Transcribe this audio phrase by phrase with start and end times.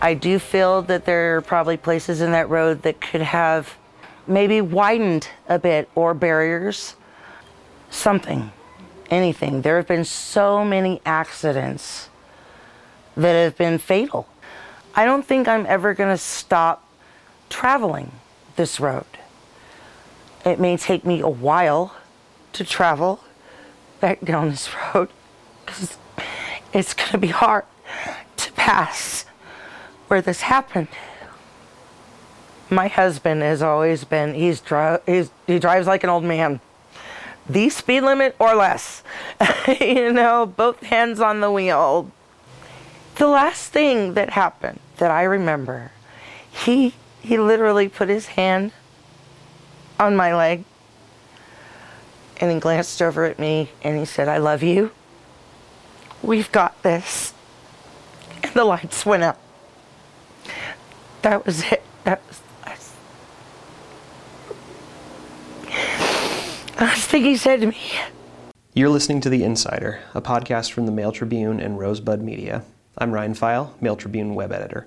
[0.00, 3.76] I do feel that there are probably places in that road that could have
[4.28, 6.94] maybe widened a bit or barriers,
[7.90, 8.52] something,
[9.10, 9.62] anything.
[9.62, 12.10] There have been so many accidents
[13.16, 14.28] that have been fatal.
[14.94, 16.88] I don't think I'm ever going to stop
[17.50, 18.12] traveling
[18.54, 19.06] this road.
[20.44, 21.96] It may take me a while
[22.52, 23.20] to travel
[24.00, 25.08] back down this road
[25.66, 25.98] because
[26.72, 27.64] it's going to be hard
[28.36, 29.24] to pass
[30.08, 30.88] where this happened.
[32.70, 36.60] My husband has always been, he's, dri- he's he drives like an old man.
[37.48, 39.02] The speed limit or less.
[39.80, 42.10] you know, both hands on the wheel.
[43.16, 45.92] The last thing that happened that I remember,
[46.50, 48.72] he he literally put his hand
[49.98, 50.64] on my leg
[52.40, 54.92] and he glanced over at me and he said, I love you.
[56.22, 57.34] We've got this.
[58.42, 59.38] And the lights went out.
[61.22, 61.82] That was it.
[62.04, 62.40] That was
[66.76, 67.76] the last thing he said to me.
[68.72, 72.62] You're listening to The Insider, a podcast from the Mail Tribune and Rosebud Media.
[72.96, 74.86] I'm Ryan Pfeil, Mail Tribune web editor.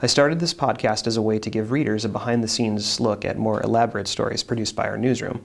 [0.00, 3.24] I started this podcast as a way to give readers a behind the scenes look
[3.24, 5.42] at more elaborate stories produced by our newsroom.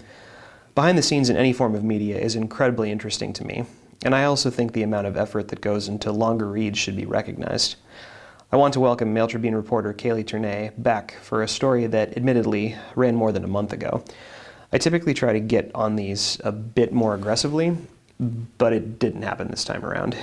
[0.76, 3.66] Behind the scenes in any form of media is incredibly interesting to me,
[4.06, 7.06] and I also think the amount of effort that goes into longer reads should be
[7.06, 7.78] recognized.
[8.54, 12.76] I want to welcome Mail Tribune reporter Kaylee Tornay back for a story that admittedly
[12.94, 14.06] ran more than a month ago.
[14.72, 17.76] I typically try to get on these a bit more aggressively,
[18.60, 20.16] but it didn't happen this time around.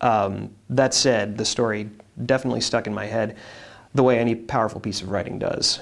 [0.00, 1.90] Um, that said, the story
[2.24, 3.36] definitely stuck in my head
[3.96, 5.80] the way any powerful piece of writing does.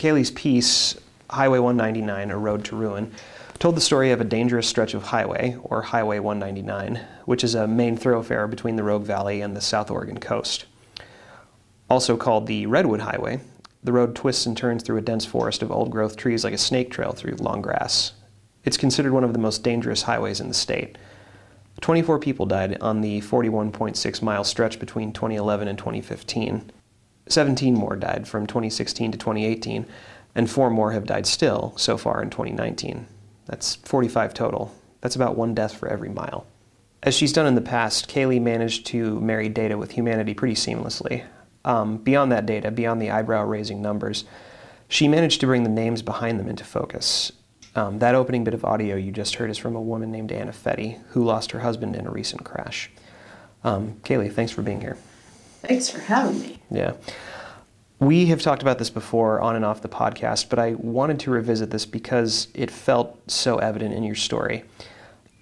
[0.00, 0.96] Kaylee's piece,
[1.30, 3.12] Highway 199 A Road to Ruin,
[3.60, 7.68] told the story of a dangerous stretch of highway, or Highway 199, which is a
[7.68, 10.64] main thoroughfare between the Rogue Valley and the South Oregon coast.
[11.88, 13.40] Also called the Redwood Highway,
[13.82, 16.58] the road twists and turns through a dense forest of old growth trees like a
[16.58, 18.12] snake trail through long grass.
[18.64, 20.98] It's considered one of the most dangerous highways in the state.
[21.80, 26.70] 24 people died on the 41.6 mile stretch between 2011 and 2015.
[27.28, 29.86] 17 more died from 2016 to 2018,
[30.34, 33.06] and four more have died still so far in 2019.
[33.46, 34.74] That's 45 total.
[35.00, 36.46] That's about one death for every mile.
[37.02, 41.24] As she's done in the past, Kaylee managed to marry data with humanity pretty seamlessly.
[41.64, 44.24] Um, beyond that data, beyond the eyebrow raising numbers,
[44.88, 47.32] she managed to bring the names behind them into focus.
[47.74, 50.52] Um, that opening bit of audio you just heard is from a woman named Anna
[50.52, 52.90] Fetty, who lost her husband in a recent crash.
[53.62, 54.96] Um, Kaylee, thanks for being here.
[55.62, 56.60] Thanks for having me.
[56.70, 56.94] Yeah.
[58.00, 61.30] We have talked about this before on and off the podcast, but I wanted to
[61.32, 64.64] revisit this because it felt so evident in your story.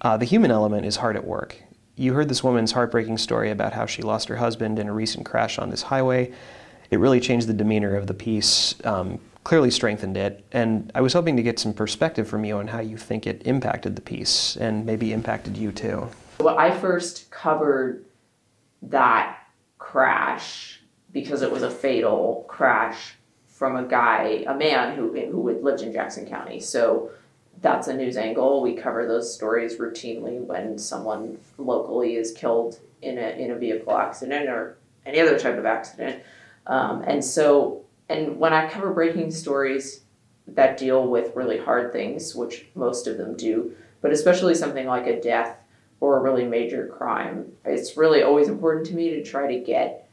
[0.01, 1.61] Uh, the human element is hard at work.
[1.99, 5.25] You heard this woman's heartbreaking story about how she lost her husband in a recent
[5.25, 6.31] crash on this highway.
[6.91, 11.13] It really changed the demeanor of the piece, um, clearly strengthened it, and I was
[11.13, 14.55] hoping to get some perspective from you on how you think it impacted the piece
[14.57, 16.07] and maybe impacted you too.
[16.37, 18.05] When I first covered
[18.83, 19.39] that
[19.79, 20.81] crash,
[21.11, 23.15] because it was a fatal crash
[23.47, 26.59] from a guy, a man who who lived in Jackson County.
[26.59, 27.09] So
[27.61, 28.61] that's a news angle.
[28.61, 33.97] We cover those stories routinely when someone locally is killed in a in a vehicle
[33.97, 36.23] accident or any other type of accident.
[36.67, 40.01] Um, and so, and when I cover breaking stories
[40.47, 45.07] that deal with really hard things, which most of them do, but especially something like
[45.07, 45.57] a death
[45.99, 50.09] or a really major crime, it's really always important to me to try to get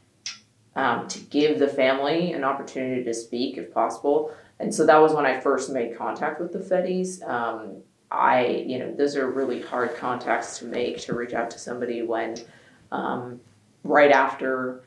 [0.75, 4.33] um, to give the family an opportunity to speak if possible.
[4.59, 7.27] And so that was when I first made contact with the Fettys.
[7.27, 11.59] Um, I, you know, those are really hard contacts to make to reach out to
[11.59, 12.37] somebody when
[12.91, 13.41] um,
[13.83, 14.83] right after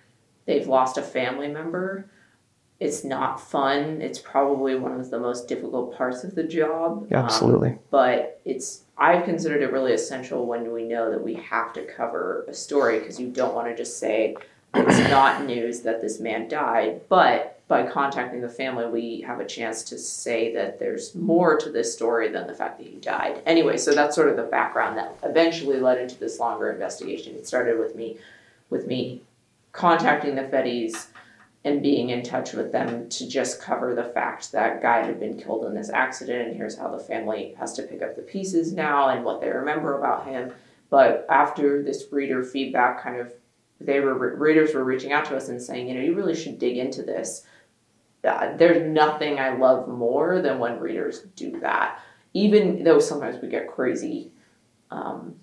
[0.46, 2.08] they've lost a family member.
[2.80, 4.00] It's not fun.
[4.00, 7.08] It's probably one of the most difficult parts of the job.
[7.10, 7.70] Absolutely.
[7.70, 11.84] Um, but it's I've considered it really essential when we know that we have to
[11.84, 14.36] cover a story because you don't want to just say,
[14.74, 19.46] it's not news that this man died, but by contacting the family, we have a
[19.46, 23.42] chance to say that there's more to this story than the fact that he died.
[23.44, 27.34] Anyway, so that's sort of the background that eventually led into this longer investigation.
[27.34, 28.16] It started with me,
[28.70, 29.20] with me
[29.72, 31.08] contacting the Fettys
[31.64, 35.38] and being in touch with them to just cover the fact that guy had been
[35.38, 38.72] killed in this accident and here's how the family has to pick up the pieces
[38.72, 40.52] now and what they remember about him.
[40.88, 43.34] But after this reader feedback kind of
[43.80, 46.58] they were readers were reaching out to us and saying, you know, you really should
[46.58, 47.44] dig into this.
[48.24, 52.00] Uh, there's nothing I love more than when readers do that.
[52.34, 54.30] Even though sometimes we get crazy,
[54.90, 55.34] um,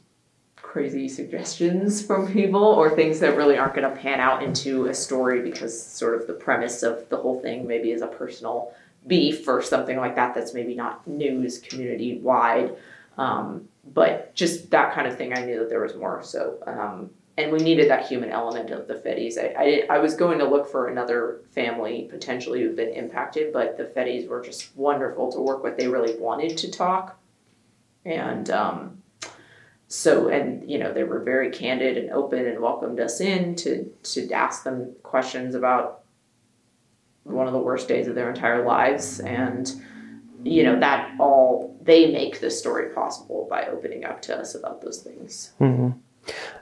[0.56, 4.94] crazy suggestions from people or things that really aren't going to pan out into a
[4.94, 8.74] story because sort of the premise of the whole thing maybe is a personal
[9.07, 12.75] beef or something like that that's maybe not news community wide.
[13.18, 16.21] Um, but just that kind of thing, I knew that there was more.
[16.24, 19.37] So, um, and we needed that human element of the Fetties.
[19.37, 23.77] I, I, I was going to look for another family potentially who've been impacted, but
[23.77, 25.77] the Fetties were just wonderful to work with.
[25.77, 27.19] They really wanted to talk.
[28.05, 29.01] And um,
[29.89, 33.83] so, and you know, they were very candid and open and welcomed us in to,
[34.03, 36.03] to ask them questions about
[37.23, 39.19] one of the worst days of their entire lives.
[39.19, 39.69] And,
[40.41, 44.81] you know, that all, they make the story possible by opening up to us about
[44.81, 45.51] those things.
[45.57, 45.89] hmm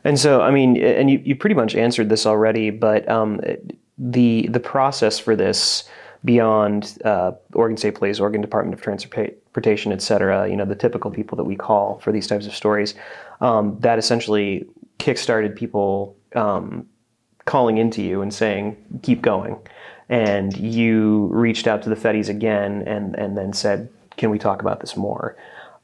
[0.04, 3.40] And so, I mean, and you, you pretty much answered this already, but um,
[3.98, 5.90] the the process for this
[6.26, 11.12] beyond uh, Oregon State Police, Oregon Department of Transportation, et cetera, you know, the typical
[11.12, 12.96] people that we call for these types of stories,
[13.42, 14.66] um, that essentially
[15.00, 16.86] kickstarted people um,
[17.46, 19.58] calling into you and saying, keep going.
[20.10, 24.62] And you reached out to the Fetties again and, and then said, can we talk
[24.62, 25.36] about this more?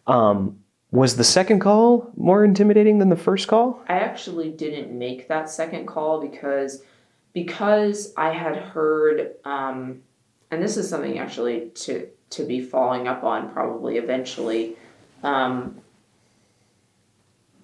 [0.07, 0.58] Um,
[0.91, 3.83] was the second call more intimidating than the first call?
[3.87, 6.83] I actually didn't make that second call because
[7.31, 10.01] because I had heard, um,
[10.49, 14.75] and this is something actually to to be following up on probably eventually.
[15.23, 15.81] Um,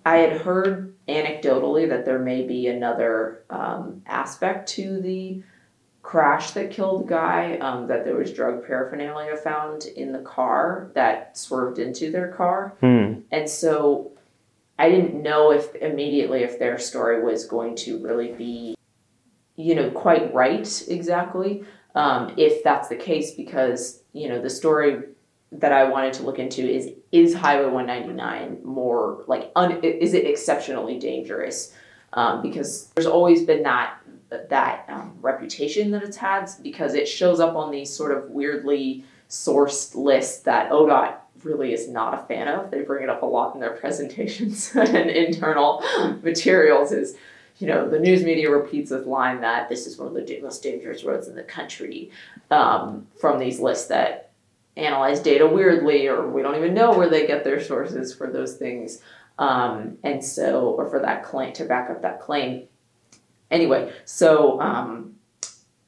[0.06, 5.42] I had heard anecdotally that there may be another um, aspect to the
[6.06, 10.92] crash that killed the guy, um, that there was drug paraphernalia found in the car
[10.94, 12.76] that swerved into their car.
[12.80, 13.22] Hmm.
[13.32, 14.12] And so
[14.78, 18.76] I didn't know if immediately if their story was going to really be,
[19.56, 21.64] you know, quite right exactly.
[21.96, 25.02] Um, if that's the case, because, you know, the story
[25.54, 30.28] that I wanted to look into is is Highway 199 more like un, is it
[30.28, 31.74] exceptionally dangerous?
[32.14, 33.98] Um, because there's always been that
[34.30, 39.04] that um, reputation that it's had because it shows up on these sort of weirdly
[39.30, 42.72] sourced lists that ODOT really is not a fan of.
[42.72, 45.84] They bring it up a lot in their presentations and internal
[46.22, 46.92] materials.
[46.92, 47.16] Is
[47.60, 50.64] you know the news media repeats this line that this is one of the most
[50.64, 52.12] dangerous roads in the country
[52.52, 54.32] um, from these lists that
[54.78, 58.58] analyze data weirdly or we don't even know where they get their sources for those
[58.58, 59.00] things
[59.40, 62.68] um, and so or for that claim to back up that claim
[63.52, 65.16] anyway so um,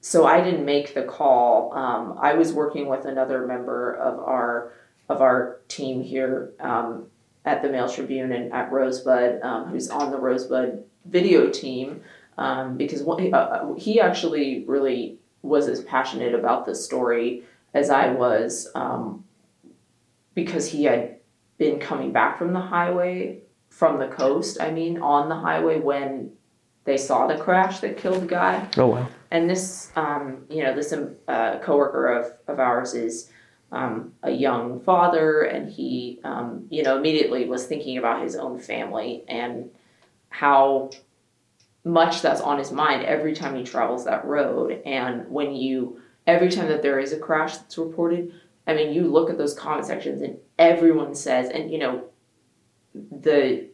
[0.01, 4.73] so i didn't make the call um, i was working with another member of our
[5.09, 7.05] of our team here um,
[7.45, 12.01] at the mail tribune and at rosebud um, who's on the rosebud video team
[12.37, 17.43] um, because one, uh, he actually really was as passionate about the story
[17.73, 19.23] as I was um,
[20.33, 21.17] because he had
[21.57, 24.57] been coming back from the highway from the coast.
[24.61, 26.31] I mean, on the highway when
[26.87, 28.65] they saw the crash that killed the guy.
[28.77, 29.09] Oh wow.
[29.29, 33.29] And this, um, you know, this uh, coworker of of ours is
[33.73, 38.57] um, a young father, and he, um, you know, immediately was thinking about his own
[38.57, 39.69] family and
[40.29, 40.91] how
[41.83, 44.81] much that's on his mind every time he travels that road.
[44.85, 48.31] And when you every time that there is a crash that's reported,
[48.65, 52.05] I mean, you look at those comment sections and everyone says, and you know,
[52.93, 53.67] the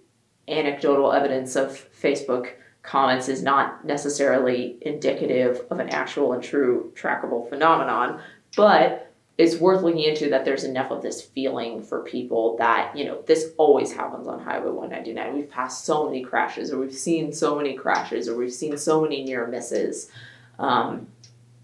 [0.47, 2.53] anecdotal evidence of Facebook
[2.83, 8.21] comments is not necessarily indicative of an actual and true trackable phenomenon,
[8.55, 13.05] but it's worth looking into that there's enough of this feeling for people that, you
[13.05, 15.33] know, this always happens on Highway 199.
[15.33, 19.01] We've passed so many crashes, or we've seen so many crashes, or we've seen so
[19.01, 20.11] many near misses.
[20.59, 21.07] Um,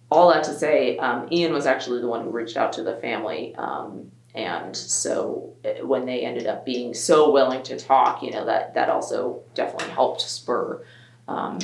[0.10, 2.96] all that to say, um, Ian was actually the one who reached out to the
[2.96, 3.54] family.
[3.56, 8.46] Um, and so uh, when they ended up being so willing to talk, you know,
[8.46, 10.84] that, that also definitely helped spur
[11.30, 11.60] um,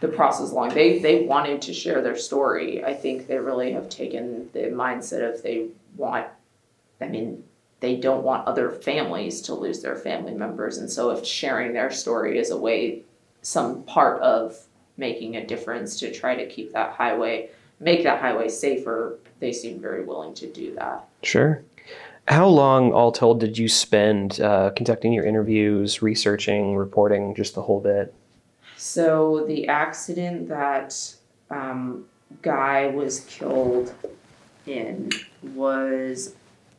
[0.00, 0.70] the process along.
[0.70, 2.84] They, they wanted to share their story.
[2.84, 6.26] I think they really have taken the mindset of they want,
[7.00, 7.44] I mean,
[7.80, 10.78] they don't want other families to lose their family members.
[10.78, 13.02] And so if sharing their story is a way,
[13.42, 14.58] some part of
[14.96, 19.80] making a difference to try to keep that highway make that highway safer, they seem
[19.80, 21.06] very willing to do that.
[21.22, 21.62] Sure.
[22.26, 27.62] How long, all told, did you spend uh, conducting your interviews, researching, reporting, just the
[27.62, 28.12] whole bit?
[28.78, 31.14] So the accident that
[31.50, 32.06] um,
[32.42, 33.92] Guy was killed
[34.66, 35.10] in
[35.42, 36.34] was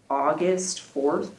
[0.10, 1.32] August 4th,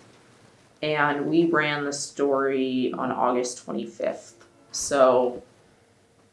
[0.82, 4.32] and we ran the story on August 25th.
[4.70, 5.42] So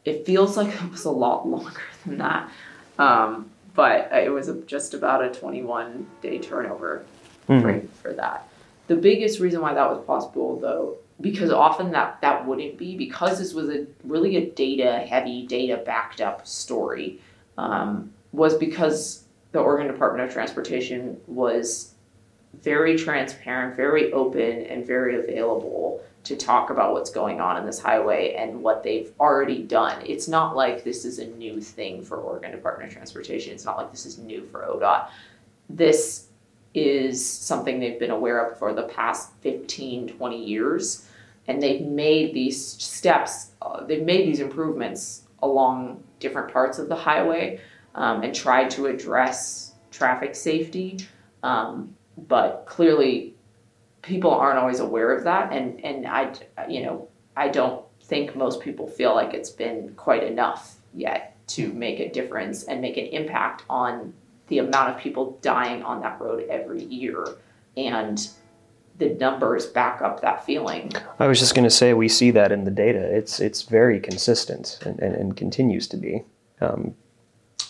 [0.04, 2.50] it feels like it was a lot longer than that.
[2.98, 7.04] Um, but it was just about a 21 day turnover
[7.48, 7.62] Mhm.
[7.62, 8.46] frame for that.
[8.88, 13.38] The biggest reason why that was possible, though, because often that that wouldn't be because
[13.38, 17.20] this was a really a data heavy data backed up story
[17.56, 21.94] um, was because the Oregon Department of Transportation was
[22.62, 27.78] very transparent, very open, and very available to talk about what's going on in this
[27.78, 30.02] highway and what they've already done.
[30.04, 33.54] It's not like this is a new thing for Oregon Department of Transportation.
[33.54, 35.08] It's not like this is new for ODOT.
[35.70, 36.26] This
[36.74, 41.07] is something they've been aware of for the past 15, 20 years.
[41.48, 46.96] And they've made these steps, uh, they've made these improvements along different parts of the
[46.96, 47.60] highway
[47.94, 50.98] um, and tried to address traffic safety.
[51.42, 51.94] Um,
[52.28, 53.34] but clearly,
[54.02, 55.52] people aren't always aware of that.
[55.52, 56.32] And, and I,
[56.68, 61.72] you know, I don't think most people feel like it's been quite enough yet to
[61.72, 64.12] make a difference and make an impact on
[64.48, 67.36] the amount of people dying on that road every year.
[67.76, 68.28] And
[68.98, 70.92] the numbers back up that feeling.
[71.18, 73.00] I was just going to say we see that in the data.
[73.00, 76.24] It's it's very consistent and, and, and continues to be.
[76.60, 76.94] Um,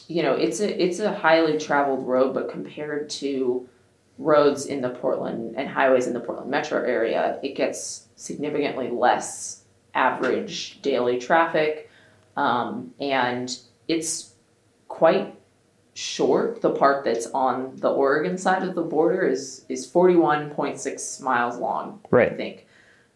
[0.06, 3.68] you know, it's a it's a highly traveled road, but compared to
[4.16, 9.64] roads in the Portland and highways in the Portland metro area, it gets significantly less
[9.94, 11.90] average daily traffic,
[12.36, 14.32] um, and it's
[14.88, 15.34] quite
[15.98, 16.60] short.
[16.60, 20.78] The part that's on the Oregon side of the border is is forty one point
[20.78, 22.00] six miles long.
[22.10, 22.32] Right.
[22.32, 22.66] I think,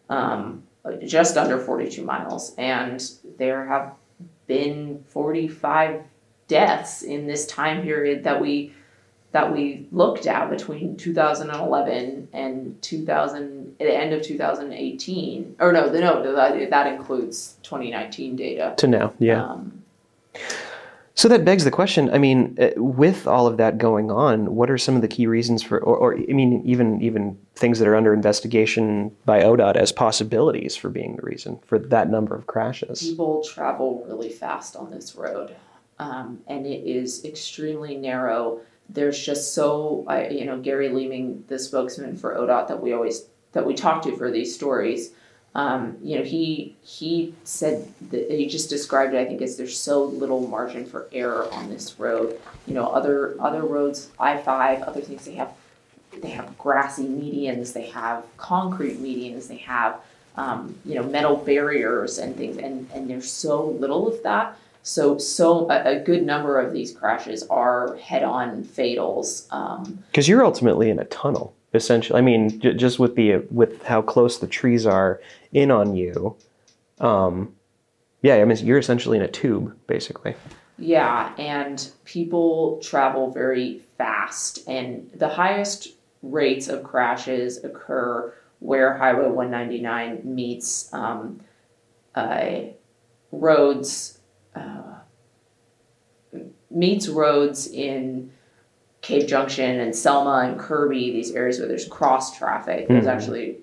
[0.09, 0.63] um,
[1.05, 3.01] just under forty two miles, and
[3.37, 3.93] there have
[4.47, 6.03] been forty five
[6.47, 8.73] deaths in this time period that we
[9.31, 16.35] that we looked at between 2011 and 2000 the end of 2018 or no no
[16.35, 19.81] that, that includes 2019 data to now yeah um,
[21.15, 22.09] so that begs the question.
[22.09, 25.27] I mean, uh, with all of that going on, what are some of the key
[25.27, 29.75] reasons for, or, or, I mean, even even things that are under investigation by ODOT
[29.75, 33.01] as possibilities for being the reason for that number of crashes?
[33.01, 35.55] People travel really fast on this road,
[35.99, 38.61] um, and it is extremely narrow.
[38.89, 43.27] There's just so, I, you know, Gary Leaming, the spokesman for ODOT that we always
[43.51, 45.11] that we talk to for these stories
[45.55, 49.19] um, you know, he he said that he just described it.
[49.19, 52.39] I think as there's so little margin for error on this road.
[52.65, 55.53] You know, other other roads, I five, other things they have,
[56.21, 59.99] they have grassy medians, they have concrete medians, they have
[60.37, 64.57] um, you know metal barriers and things, and and there's so little of that.
[64.81, 69.47] So so a, a good number of these crashes are head-on fatals.
[70.11, 72.17] Because um, you're ultimately in a tunnel essentially.
[72.17, 75.19] I mean, j- just with the with how close the trees are
[75.51, 76.35] in on you.
[76.99, 77.55] Um,
[78.21, 80.35] yeah, I mean, you're essentially in a tube, basically.
[80.77, 85.89] Yeah, and people travel very fast, and the highest
[86.21, 91.41] rates of crashes occur where Highway 199 meets um,
[92.15, 92.61] uh,
[93.31, 94.19] roads
[94.55, 94.95] uh,
[96.71, 98.31] meets roads in
[99.03, 102.87] Cave Junction and Selma and Kirby, these areas where there's cross traffic.
[102.87, 103.15] There's mm-hmm.
[103.15, 103.57] actually,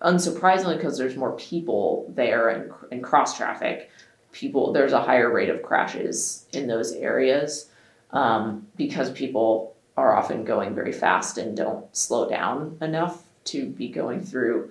[0.00, 3.90] unsurprisingly, because there's more people there and, and cross traffic,
[4.32, 7.70] people there's a higher rate of crashes in those areas
[8.10, 13.88] um, because people are often going very fast and don't slow down enough to be
[13.88, 14.70] going through,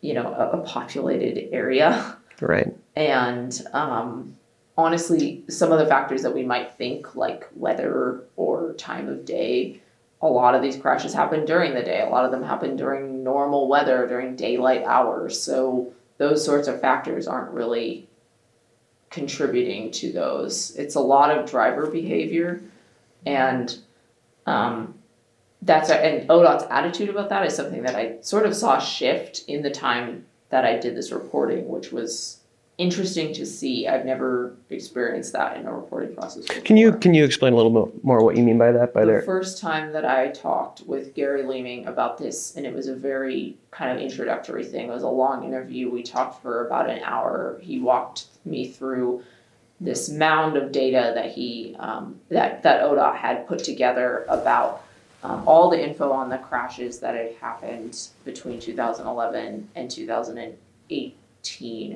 [0.00, 2.16] you know, a, a populated area.
[2.40, 2.74] Right.
[2.96, 4.36] And um,
[4.78, 8.49] honestly, some of the factors that we might think, like weather or
[8.80, 9.80] time of day,
[10.22, 12.02] a lot of these crashes happen during the day.
[12.02, 15.40] A lot of them happen during normal weather, during daylight hours.
[15.40, 18.08] So those sorts of factors aren't really
[19.08, 20.76] contributing to those.
[20.76, 22.62] It's a lot of driver behavior,
[23.26, 23.76] and
[24.46, 24.94] um,
[25.62, 29.62] that's and ODOT's attitude about that is something that I sort of saw shift in
[29.62, 32.39] the time that I did this reporting, which was
[32.80, 33.86] interesting to see.
[33.86, 36.46] I've never experienced that in a reporting process.
[36.46, 36.62] Before.
[36.62, 38.94] Can you can you explain a little bit more what you mean by that?
[38.94, 42.72] By the there, first time that I talked with Gary Leaming about this, and it
[42.72, 44.88] was a very kind of introductory thing.
[44.88, 45.90] It was a long interview.
[45.90, 47.60] We talked for about an hour.
[47.62, 49.22] He walked me through
[49.78, 54.84] this mound of data that he um, that that ODOT had put together about.
[55.22, 61.16] Um, all the info on the crashes that had happened between 2011 and 2008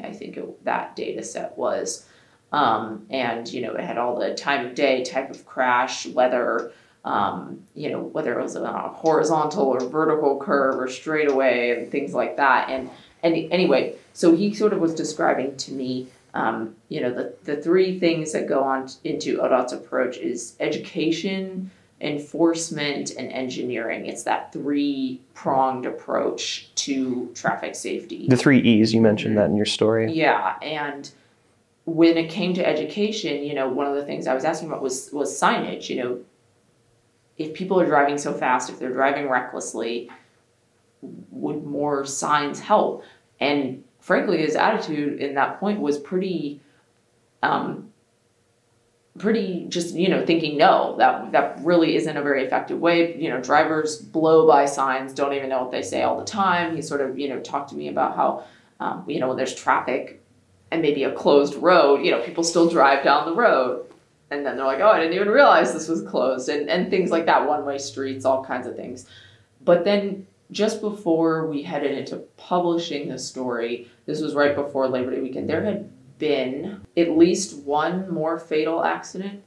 [0.04, 2.06] I think it, that data set was.
[2.52, 6.72] Um, and, you know, it had all the time of day, type of crash, weather,
[7.04, 11.90] um, you know, whether it was on a horizontal or vertical curve or straightaway and
[11.90, 12.70] things like that.
[12.70, 12.90] And,
[13.22, 17.60] and anyway, so he sort of was describing to me, um, you know, the, the
[17.60, 21.70] three things that go on into ODOT's approach is education,
[22.04, 24.06] enforcement and engineering.
[24.06, 28.26] It's that three pronged approach to traffic safety.
[28.28, 30.12] The three E's, you mentioned that in your story.
[30.12, 31.10] Yeah, and
[31.86, 34.82] when it came to education, you know, one of the things I was asking about
[34.82, 35.88] was was signage.
[35.88, 36.20] You know,
[37.38, 40.10] if people are driving so fast, if they're driving recklessly,
[41.30, 43.02] would more signs help?
[43.40, 46.60] And frankly, his attitude in that point was pretty,
[47.42, 47.90] um,
[49.18, 53.16] pretty just you know thinking no, that that really isn't a very effective way.
[53.16, 56.74] You know, drivers blow by signs, don't even know what they say all the time.
[56.76, 58.44] He sort of you know talked to me about how
[58.80, 60.20] um, you know when there's traffic
[60.74, 63.86] and maybe a closed road, you know, people still drive down the road.
[64.30, 67.10] And then they're like, oh, I didn't even realize this was closed, and, and things
[67.10, 69.06] like that, one way streets, all kinds of things.
[69.64, 75.12] But then just before we headed into publishing the story, this was right before Labor
[75.12, 79.42] Day weekend, there had been at least one more fatal accident.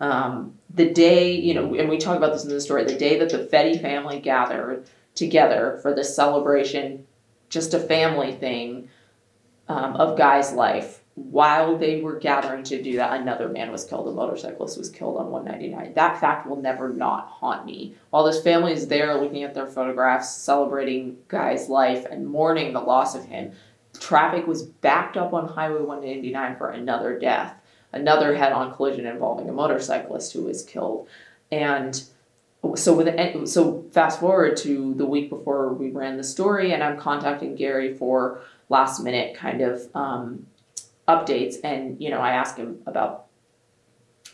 [0.00, 3.18] Um, the day, you know, and we talk about this in the story, the day
[3.18, 7.06] that the Fetty family gathered together for this celebration,
[7.48, 8.88] just a family thing
[9.68, 14.08] um, of Guy's life, while they were gathering to do that, another man was killed.
[14.08, 15.94] A motorcyclist was killed on 199.
[15.94, 17.94] That fact will never not haunt me.
[18.10, 22.80] While this family is there looking at their photographs, celebrating Guy's life, and mourning the
[22.80, 23.52] loss of him,
[23.98, 27.54] traffic was backed up on Highway 199 for another death,
[27.92, 31.08] another head on collision involving a motorcyclist who was killed.
[31.50, 32.02] And
[32.76, 36.98] so with so fast forward to the week before we ran the story, and I'm
[36.98, 40.46] contacting Gary for last minute kind of um,
[41.06, 43.26] updates and you know i ask him about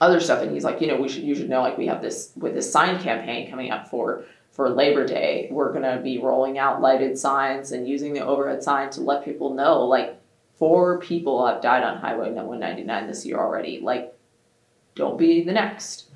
[0.00, 2.00] other stuff and he's like you know we should you should know like we have
[2.00, 6.18] this with this sign campaign coming up for for labor day we're going to be
[6.18, 10.16] rolling out lighted signs and using the overhead sign to let people know like
[10.58, 14.12] four people have died on highway 199 this year already like
[14.96, 16.06] don't be the next.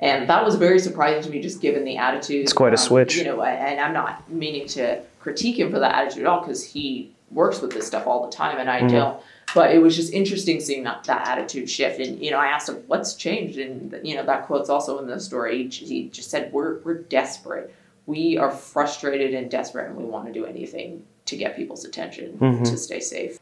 [0.00, 2.84] And that was very surprising to me just given the attitude it's quite a um,
[2.88, 3.14] switch.
[3.16, 6.64] you know and i'm not meaning to critique him for that attitude at all because
[6.64, 8.90] he works with this stuff all the time and i Mhm.
[8.90, 9.20] don't.
[9.54, 12.00] But it was just interesting seeing that, that attitude shift.
[12.00, 13.58] And you know i asked him what's changed?
[13.58, 15.68] And you know that quote's also in the story.
[15.68, 17.72] He, he just said we're, we're desperate
[18.12, 22.36] we are frustrated and desperate and we want to do anything to get people's attention
[22.38, 22.64] Mhm.
[22.70, 23.38] to stay safe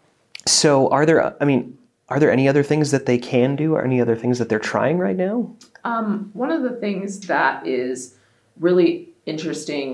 [0.46, 1.76] so are there i mean
[2.08, 4.68] are there any other things that they can do or any other things that they're
[4.74, 5.36] trying right now
[5.84, 8.14] Um, one of the things that is
[8.58, 9.88] really interesting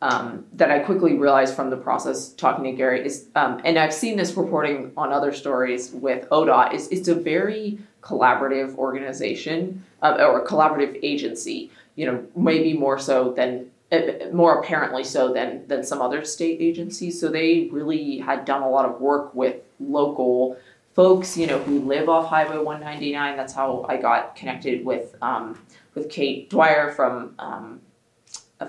[0.00, 3.92] um, that I quickly realized from the process talking to Gary is, um, and I've
[4.02, 10.16] seen this reporting on other stories with ODOT, is it's a very collaborative organization uh,
[10.32, 11.70] or collaborative agency.
[11.96, 13.50] You know, maybe more so than
[13.90, 17.20] uh, more apparently so than than some other state agencies.
[17.20, 20.58] So they really had done a lot of work with local
[20.94, 23.36] folks, you know, who live off Highway 199.
[23.36, 25.58] That's how I got connected with um,
[25.94, 27.80] with Kate Dwyer from um,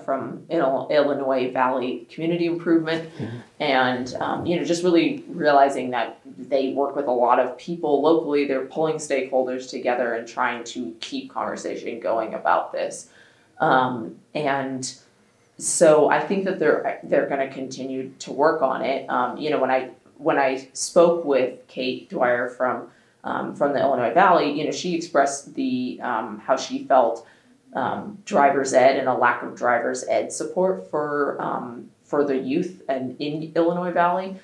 [0.05, 3.09] from Illinois Valley Community Improvement,
[3.59, 8.01] and um, you know, just really realizing that they work with a lot of people
[8.01, 8.45] locally.
[8.45, 13.09] They're pulling stakeholders together and trying to keep conversation going about this,
[13.59, 14.93] um, and
[15.59, 19.09] so I think that they're they're going to continue to work on it.
[19.09, 22.89] Um, you know, when I when I spoke with Kate Dwyer from
[23.23, 27.27] um, from the Illinois Valley, you know, she expressed the um, how she felt
[27.73, 32.81] um, driver's ed and a lack of driver's ed support for um, for the youth
[32.89, 34.37] and in Illinois Valley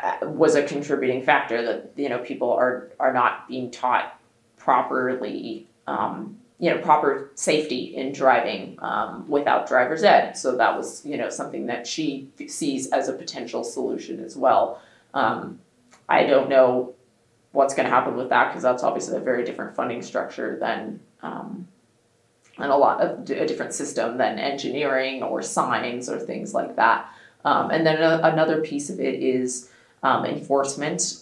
[0.00, 4.20] uh, was a contributing factor that you know people are are not being taught
[4.56, 11.04] properly um, you know proper safety in driving um, without driver's ed so that was
[11.06, 14.80] you know something that she sees as a potential solution as well
[15.14, 15.58] um,
[16.08, 16.94] I don't know
[17.52, 21.00] what's going to happen with that because that's obviously a very different funding structure than
[21.22, 21.66] um,
[22.58, 27.12] and a lot of a different system than engineering or signs or things like that.
[27.44, 29.70] Um, and then another piece of it is
[30.02, 31.18] um, enforcement.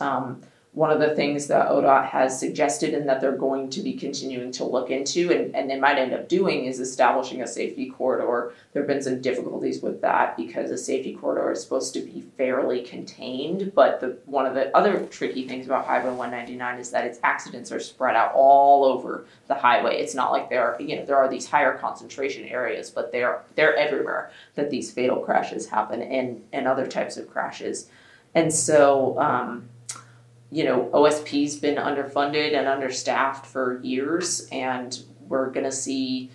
[0.76, 4.52] One of the things that ODOT has suggested and that they're going to be continuing
[4.52, 8.52] to look into and, and they might end up doing is establishing a safety corridor.
[8.74, 12.26] There have been some difficulties with that because a safety corridor is supposed to be
[12.36, 17.06] fairly contained, but the one of the other tricky things about Highway 199 is that
[17.06, 19.96] its accidents are spread out all over the highway.
[19.96, 23.40] It's not like there are you know there are these higher concentration areas, but they're
[23.54, 27.88] they're everywhere that these fatal crashes happen and and other types of crashes.
[28.34, 29.70] And so um,
[30.50, 36.30] you know, OSP's been underfunded and understaffed for years, and we're going to see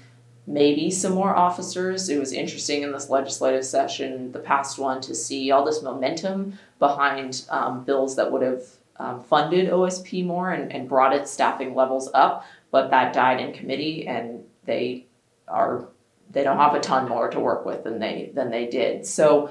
[0.48, 2.10] maybe some more officers.
[2.10, 6.58] It was interesting in this legislative session, the past one, to see all this momentum
[6.80, 8.64] behind um, bills that would have
[8.98, 13.54] um, funded OSP more and, and brought its staffing levels up, but that died in
[13.54, 15.06] committee, and they
[15.48, 15.88] are
[16.30, 19.06] they don't have a ton more to work with than they than they did.
[19.06, 19.50] So,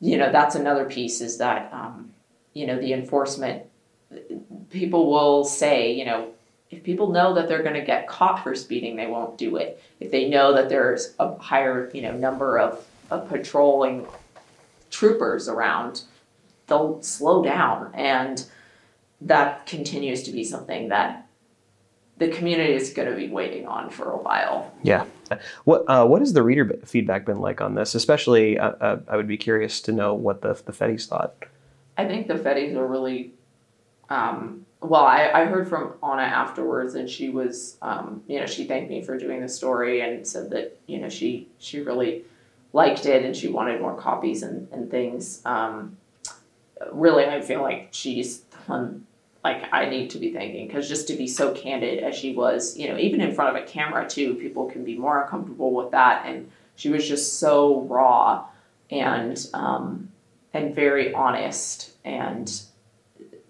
[0.00, 2.12] you know, that's another piece is that um,
[2.52, 3.64] you know the enforcement
[4.70, 6.30] people will say, you know,
[6.70, 9.82] if people know that they're going to get caught for speeding, they won't do it.
[10.00, 14.06] If they know that there's a higher, you know, number of, of patrolling
[14.90, 16.02] troopers around,
[16.66, 17.92] they'll slow down.
[17.94, 18.44] And
[19.20, 21.26] that continues to be something that
[22.18, 24.72] the community is going to be waiting on for a while.
[24.82, 25.04] Yeah.
[25.64, 27.94] What uh, what has the reader feedback been like on this?
[27.94, 31.34] Especially, uh, uh, I would be curious to know what the the Fetties thought.
[31.96, 33.32] I think the Fetties are really
[34.10, 38.64] um, well, I, I heard from Anna afterwards, and she was, um, you know, she
[38.64, 42.24] thanked me for doing the story and said that, you know, she she really
[42.72, 45.40] liked it and she wanted more copies and, and things.
[45.46, 45.96] Um,
[46.92, 49.06] really, I feel like she's done,
[49.42, 52.76] like I need to be thanking because just to be so candid as she was,
[52.76, 55.92] you know, even in front of a camera too, people can be more uncomfortable with
[55.92, 58.44] that, and she was just so raw
[58.90, 60.10] and um,
[60.52, 62.62] and very honest and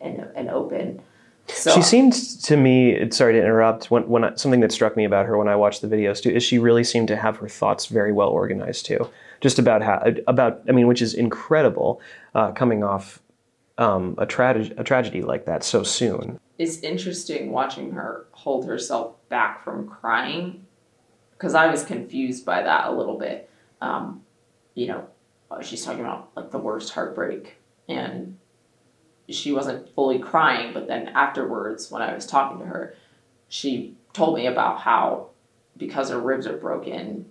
[0.05, 1.01] and, and open.
[1.49, 2.15] So, she seemed
[2.45, 3.11] to me.
[3.11, 3.91] Sorry to interrupt.
[3.91, 6.31] When, when I, something that struck me about her when I watched the videos too
[6.31, 9.11] is she really seemed to have her thoughts very well organized too.
[9.41, 12.01] Just about how about I mean, which is incredible,
[12.35, 13.21] uh, coming off
[13.77, 16.41] um, a tragedy a tragedy like that so soon.
[16.57, 20.65] It's interesting watching her hold herself back from crying
[21.33, 23.51] because I was confused by that a little bit.
[23.83, 24.23] Um,
[24.75, 25.07] you know,
[25.61, 27.57] she's talking about like the worst heartbreak
[27.89, 28.39] and
[29.29, 32.95] she wasn't fully crying, but then afterwards, when I was talking to her,
[33.49, 35.29] she told me about how
[35.77, 37.27] because her ribs are broken,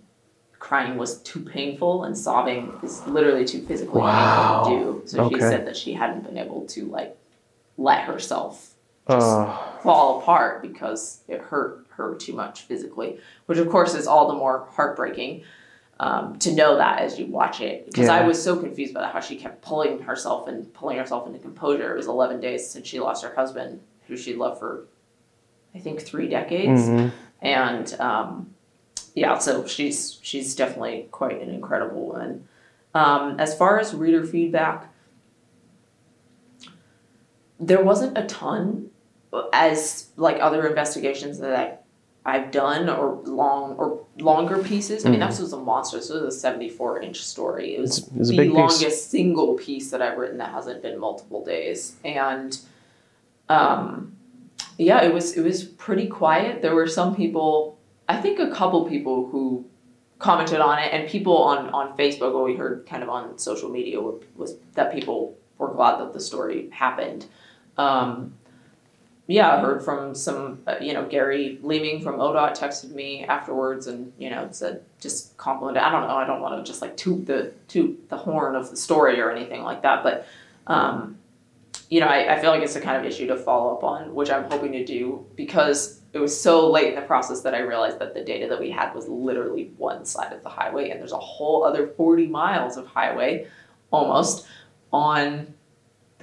[0.59, 4.63] crying was too painful and sobbing is literally too physically wow.
[4.63, 5.07] painful to do.
[5.07, 5.35] So okay.
[5.35, 7.17] she said that she hadn't been able to like
[7.77, 8.73] let herself
[9.09, 9.57] just uh.
[9.81, 14.33] fall apart because it hurt her too much physically, which of course is all the
[14.33, 15.43] more heartbreaking
[16.03, 18.15] um, to know that as you watch it because yeah.
[18.15, 21.93] I was so confused by how she kept pulling herself and pulling herself into composure.
[21.93, 24.85] It was 11 days since she lost her husband, who she loved for,
[25.73, 27.15] I think, three decades, mm-hmm.
[27.41, 28.53] and um,
[29.15, 32.49] yeah, so she's she's definitely quite an incredible woman.
[32.93, 34.93] Um, as far as reader feedback,
[37.61, 38.89] there wasn't a ton
[39.53, 41.77] as like other investigations that I
[42.25, 45.05] I've done or long or longer pieces.
[45.05, 45.29] I mean, mm-hmm.
[45.29, 45.97] this was a monster.
[45.97, 47.75] This was a 74 inch story.
[47.75, 49.03] It was, it's, it's the longest piece.
[49.03, 51.95] single piece that I've written that hasn't been multiple days.
[52.05, 52.57] And
[53.49, 54.15] um,
[54.77, 56.61] yeah, it was it was pretty quiet.
[56.61, 59.65] There were some people, I think a couple people who
[60.19, 62.33] commented on it, and people on on Facebook.
[62.33, 66.21] What we heard kind of on social media was that people were glad that the
[66.21, 67.25] story happened.
[67.77, 68.35] Um,
[69.27, 73.87] yeah, I heard from some, uh, you know, Gary Leaming from ODOT texted me afterwards
[73.87, 75.81] and, you know, said just complimented.
[75.81, 76.15] I don't know.
[76.15, 79.31] I don't want to just like toot the toot the horn of the story or
[79.31, 80.03] anything like that.
[80.03, 80.27] But,
[80.67, 81.17] um,
[81.89, 84.13] you know, I, I feel like it's the kind of issue to follow up on,
[84.13, 87.59] which I'm hoping to do because it was so late in the process that I
[87.59, 90.99] realized that the data that we had was literally one side of the highway and
[90.99, 93.47] there's a whole other 40 miles of highway
[93.89, 94.45] almost
[94.91, 95.53] on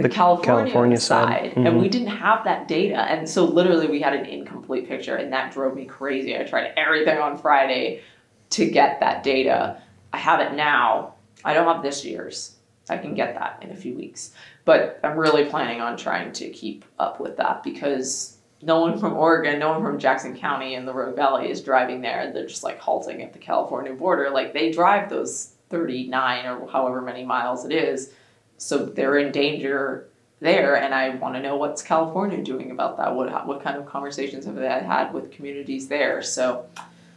[0.03, 1.51] the, the California, California, side.
[1.51, 1.67] Mm-hmm.
[1.67, 5.33] and we didn't have that data, and so literally we had an incomplete picture, and
[5.33, 6.37] that drove me crazy.
[6.37, 8.03] I tried everything on Friday
[8.51, 9.81] to get that data.
[10.13, 11.15] I have it now.
[11.45, 12.57] I don't have this year's.
[12.89, 14.33] I can get that in a few weeks,
[14.65, 19.15] but I'm really planning on trying to keep up with that because no one from
[19.15, 22.33] Oregon, no one from Jackson County in the Rogue Valley is driving there.
[22.33, 24.31] They're just like halting at the California border.
[24.31, 28.13] Like they drive those 39 or however many miles it is
[28.61, 30.07] so they're in danger
[30.41, 33.15] there and i want to know what's california doing about that?
[33.15, 36.23] What, what kind of conversations have they had with communities there?
[36.23, 36.67] So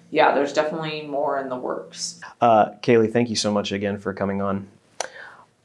[0.10, 2.20] yeah there's definitely more in the works.
[2.42, 4.68] Uh, kaylee thank you so much again for coming on.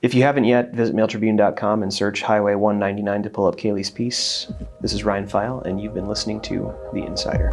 [0.00, 4.50] If you haven't yet visit mailtribune.com and search highway 199 to pull up kaylee's piece.
[4.80, 7.52] This is ryan Pfeil, and you've been listening to the insider